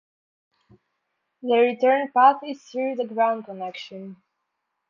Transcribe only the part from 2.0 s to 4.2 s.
path is through the ground connection.